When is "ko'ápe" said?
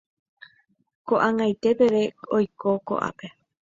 2.87-3.27